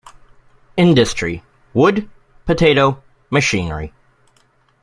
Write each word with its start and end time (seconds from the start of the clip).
Industry: 0.77 1.43
Wood, 1.75 2.09
potato, 2.47 3.03
machinery. 3.29 3.93